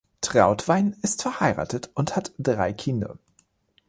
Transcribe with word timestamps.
Trautwein 0.21 0.97
ist 1.03 1.21
verheiratet 1.21 1.91
und 1.93 2.15
hat 2.15 2.31
drei 2.39 2.73
Kinder. 2.73 3.19